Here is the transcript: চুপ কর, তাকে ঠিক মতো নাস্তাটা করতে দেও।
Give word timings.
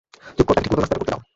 চুপ 0.37 0.45
কর, 0.47 0.53
তাকে 0.55 0.63
ঠিক 0.65 0.71
মতো 0.73 0.79
নাস্তাটা 0.81 0.99
করতে 0.99 1.09
দেও। 1.17 1.21